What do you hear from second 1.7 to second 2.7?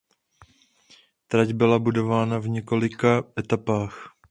budována v